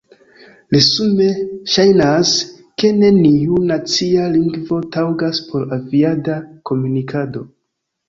[0.75, 1.27] Resume,
[1.73, 2.31] ŝajnas,
[2.85, 6.43] ke neniu nacia lingvo taŭgas por aviada
[6.73, 7.51] komunikado.